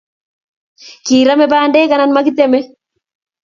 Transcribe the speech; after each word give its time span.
Kirame 1.05 1.45
pandek 1.51 1.91
ana 1.93 2.05
makitame 2.15 2.59